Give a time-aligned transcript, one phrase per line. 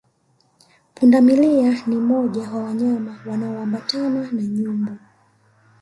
[0.95, 4.97] Pundamilia ni moja wa wanyama wanaoambatana na nyumbu